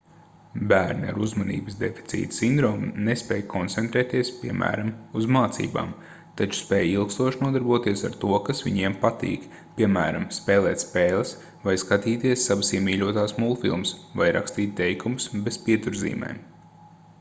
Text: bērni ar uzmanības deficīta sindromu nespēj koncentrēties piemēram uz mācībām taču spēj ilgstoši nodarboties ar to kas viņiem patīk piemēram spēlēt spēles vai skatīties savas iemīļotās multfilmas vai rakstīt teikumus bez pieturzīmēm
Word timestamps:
bērni 0.69 1.07
ar 1.09 1.17
uzmanības 1.25 1.75
deficīta 1.81 2.35
sindromu 2.37 2.87
nespēj 3.09 3.43
koncentrēties 3.51 4.31
piemēram 4.37 4.87
uz 5.19 5.27
mācībām 5.35 5.91
taču 6.41 6.57
spēj 6.61 6.89
ilgstoši 6.93 7.41
nodarboties 7.45 8.03
ar 8.09 8.17
to 8.23 8.31
kas 8.47 8.63
viņiem 8.69 8.95
patīk 9.05 9.45
piemēram 9.79 10.25
spēlēt 10.41 10.85
spēles 10.87 11.35
vai 11.67 11.77
skatīties 11.85 12.47
savas 12.51 12.75
iemīļotās 12.79 13.35
multfilmas 13.43 13.93
vai 14.23 14.31
rakstīt 14.39 14.73
teikumus 14.83 15.33
bez 15.49 15.65
pieturzīmēm 15.69 16.43